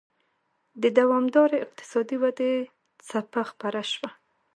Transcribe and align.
د 0.81 0.83
دوامدارې 0.97 1.57
اقتصادي 1.65 2.17
ودې 2.21 2.53
څپه 3.07 3.41
خپره 3.51 3.81
شوه. 3.91 4.09